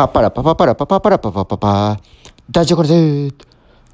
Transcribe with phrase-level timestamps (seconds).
[0.00, 2.00] パパラパパパラパパパラパパパパ。
[2.50, 3.34] 大丈夫です。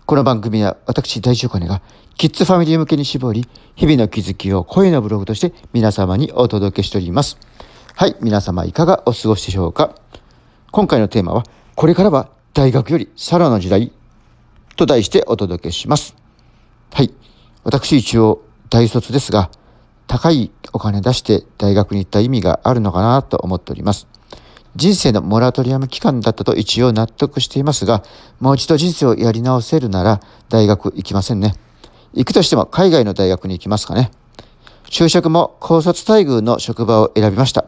[0.04, 1.82] この番組は私大丈夫金が
[2.16, 7.38] キッズファミリー向けに絞り日々の気づきを声のブログとして皆様にお届けしております。
[7.96, 9.96] はい皆様いかがお過ごしでしょうか。
[10.70, 11.42] 今回のテーマは
[11.74, 13.90] これからは大学よりサラの時代
[14.76, 16.14] と題してお届けします。
[16.92, 17.12] はい
[17.64, 19.50] 私一応大卒ですが
[20.06, 24.06] 高いお金出して大学に行った意味があるのかなと思っております。
[24.76, 28.02] 人生のモラトリアム期間だったと一応納得していますが、
[28.40, 31.54] もう一度人生をやり直せるなら大学行きませんね。
[32.12, 34.10] 行くとしても海外の大学に行きますかね。
[34.90, 37.64] 就職も高卒待遇の職場を選びました。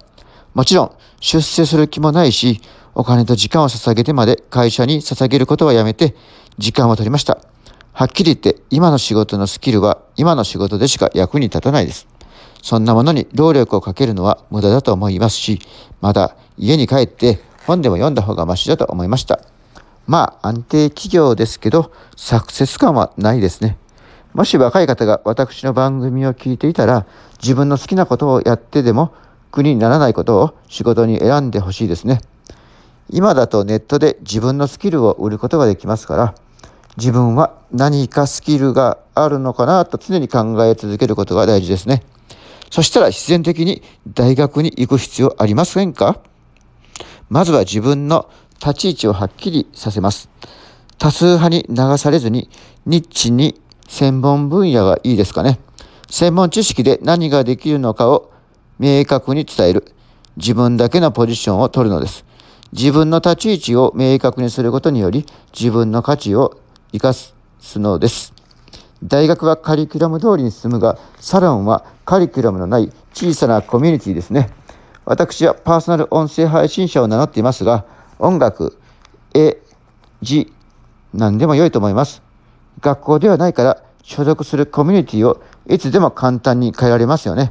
[0.53, 2.61] もちろん出世する気もないし、
[2.95, 6.15] お金と時間を捧げてまで会社に捧げることはやめて
[6.59, 7.39] 時間を取りました。
[7.93, 12.06] はっきり言って今の仕事のスキルは今の仕事でしか役に立たないです。
[12.62, 15.61] そんなものに労力をかけるのは無駄だと思いますし、
[16.01, 19.41] まだ家に帰って本でも読んだ方がマシだと思いました。
[20.07, 23.77] まあ安定企業ですけど、サクセス感はないですね。
[24.33, 27.06] もし若い方が私の番組を聞いていたら、
[27.42, 29.12] 自分の好きなことをやってでも
[29.51, 32.20] 苦にならないことを仕事に選んでほしいですね。
[33.11, 36.34] 今だとネットで自分のスキルを売ることができますから、
[36.97, 42.03] 自分は何かスキルがあるのかなと常に考え続けることが大事ですね。
[42.70, 46.20] そしたら必然的に大学に行く必要ありませんか？
[47.31, 48.29] まずは自分の
[48.61, 50.29] 立ち位置をはっきりさせます。
[50.98, 52.51] 多数派に流されずに、
[52.87, 55.59] ニッチに専門分野がいいですかね。
[56.11, 58.33] 専門知識で何ができるのかを
[58.79, 59.95] 明確に伝える。
[60.37, 62.25] 自分だけのポジションを取るのです。
[62.73, 65.27] 自分の立ち位置を明確にすることにより、
[65.59, 66.59] 自分の価値を
[66.92, 67.35] 生かす
[67.77, 68.35] のです。
[69.03, 74.51] 大学はカリキュラム通りに進むが、サロンはカリキュラムのない小さなコミュニティですね。
[75.09, 77.87] 私はパーソナル音声配信者を名乗っていますが、
[78.19, 78.78] 音楽、
[79.34, 79.56] 絵、
[80.20, 80.53] 字、
[81.14, 82.23] 何でも良いと思います。
[82.83, 87.48] 学校ではないから所属するコミュニティをいつでも簡単に変えられますよね。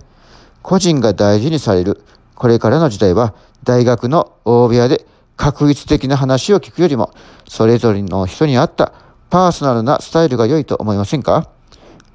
[0.61, 2.03] 個人が大事にされる
[2.35, 7.11] これからの時代は大学の大部屋で確率的な話を聞くよりも
[7.47, 8.93] それぞれの人に合った
[9.31, 11.56] パーソナルなスタイルが良いと思いませんか？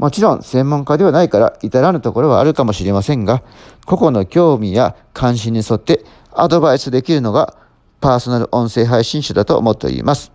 [0.02, 3.44] もちろん専門家ではないから至らぬところはあるかもしれませんが、
[3.86, 7.56] 個々の興味や関心に沿ってアドバイスできるのが
[8.00, 10.32] パーソナル音声配信者だと思っています。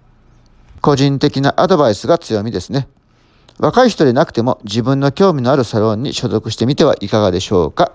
[0.80, 2.88] 個人的なアドバイスが強みですね。
[3.60, 7.92] 若い人でなくても自分の興味のあるサロンに所属してみてはいかがでしょうか。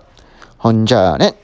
[0.59, 1.37] ほんじゃあね。